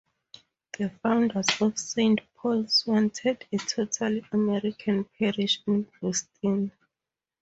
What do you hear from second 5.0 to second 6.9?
parish in Boston.